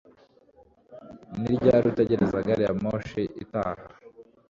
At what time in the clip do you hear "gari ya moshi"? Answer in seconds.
2.47-3.21